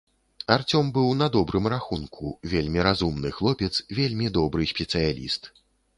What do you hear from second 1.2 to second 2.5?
добрым рахунку,